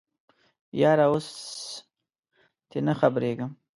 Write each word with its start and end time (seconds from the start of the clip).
یاره 0.81 1.05
اوس 1.11 1.27
تې 2.69 2.79
نه 2.87 2.93
خبریږم 2.99 3.51